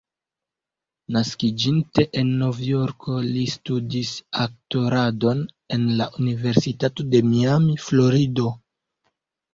Naskiĝinte 1.15 2.05
en 2.21 2.31
Novjorko, 2.39 3.19
li 3.35 3.43
studis 3.53 4.15
aktoradon 4.45 5.45
en 5.77 5.87
la 6.01 6.09
Universitato 6.25 7.07
de 7.15 7.23
Miami, 7.33 7.77
Florido. 7.91 8.49